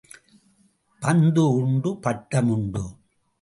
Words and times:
பந்து 1.01 1.43
உண்டு, 1.51 1.97
பட்டம் 1.97 2.49
உண்டு. 2.49 2.83